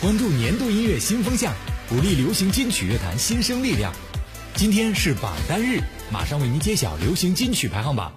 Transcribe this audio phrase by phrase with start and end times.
[0.00, 1.52] 关注年度音乐新风向，
[1.88, 3.92] 鼓励流行金曲乐坛新生力量。
[4.54, 8.12] 今天是榜单日，马上为您揭晓流行金曲排行榜。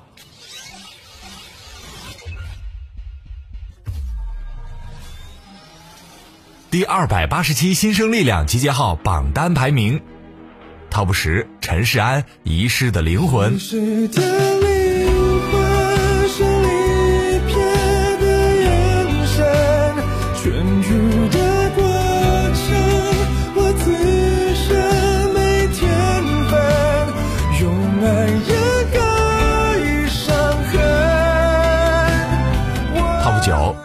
[6.70, 10.00] 第二百八十七新生力量集结号榜单排名
[10.92, 13.60] ，Top 十陈世安《遗失的灵魂》。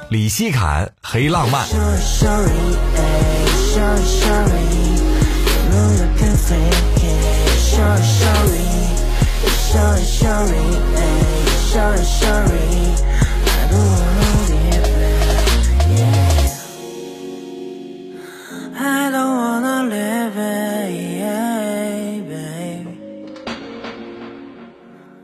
[0.09, 1.67] 李希侃《黑浪漫》。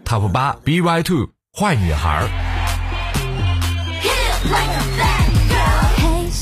[0.04, 2.51] Top 八 BY Two 坏女孩。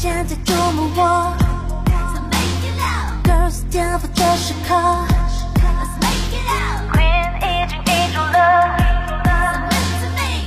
[0.03, 1.37] 现在琢磨我
[3.23, 4.75] ，Girls 颠覆的时刻
[6.91, 8.79] ，Queen 已经记住了。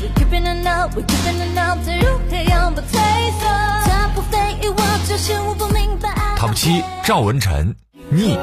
[0.02, 2.98] We keeping it up, we keeping it up，再如何样不褪
[3.40, 3.45] 色？
[3.86, 6.10] 他不非议我，就是我不明白。
[6.36, 7.76] Top 七，赵文晨，
[8.10, 8.36] 逆。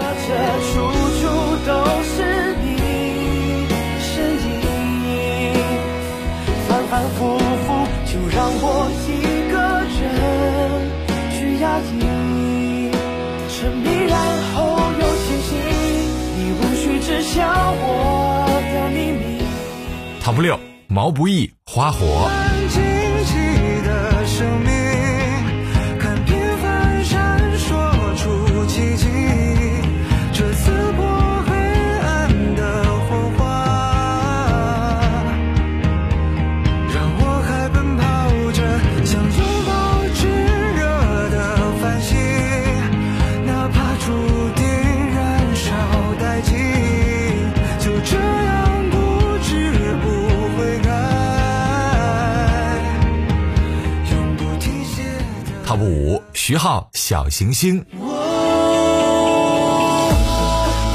[14.10, 14.18] 然
[14.54, 15.56] 后有清醒，
[16.36, 17.86] 你无需知晓我
[18.74, 19.40] 的秘密。
[20.20, 20.58] Top 六，
[20.88, 22.49] 毛不易，花火。
[55.70, 57.86] TOP 五徐浩小行星。
[57.92, 58.08] 我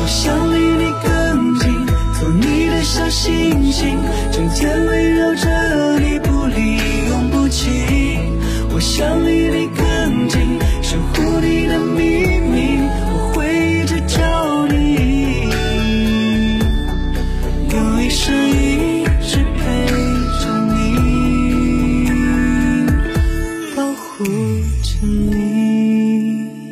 [0.05, 1.87] 想离你更近
[2.19, 3.97] 做你的小星星
[4.33, 5.04] 整天为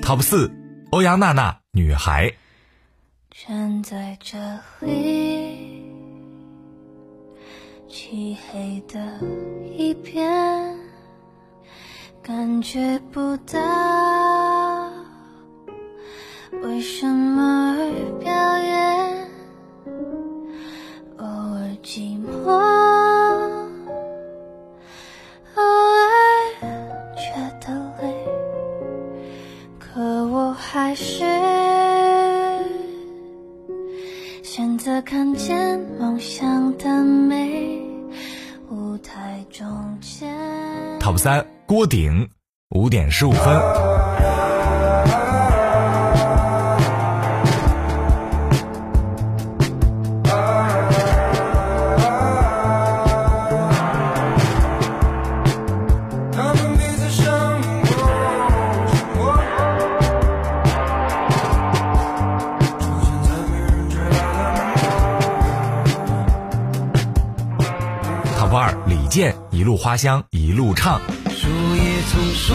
[0.06, 0.52] Top 四，
[0.91, 2.30] 欧阳娜娜，女孩。
[3.31, 4.38] 站在这
[4.86, 5.81] 里，
[7.88, 9.00] 漆黑的
[9.78, 10.30] 一片，
[12.22, 13.62] 感觉不到
[34.43, 37.81] 选择看见梦想的美，
[38.69, 39.65] 舞台中
[40.01, 40.35] 间。
[40.99, 42.27] Top 三，郭顶，
[42.71, 44.12] 五点十五分。
[68.93, 71.01] 李健一路花香，一路唱。
[71.31, 71.81] 树叶
[72.11, 72.53] 从树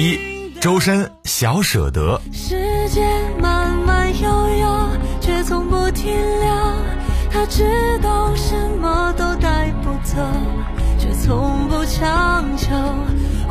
[0.00, 0.18] 一
[0.58, 2.18] 周深小舍得。
[2.32, 3.06] 时间
[3.38, 4.88] 慢慢悠悠，
[5.20, 6.48] 却从不停留。
[7.30, 10.16] 他知道什么都带不走，
[10.98, 12.74] 却从不强求。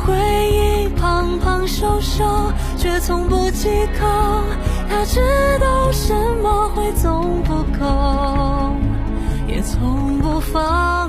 [0.00, 0.12] 回
[0.50, 3.68] 忆胖胖瘦瘦，却从不忌
[4.00, 4.08] 口。
[4.88, 5.20] 他知
[5.60, 6.12] 道什
[6.42, 8.74] 么会总不够，
[9.46, 10.99] 也从不放。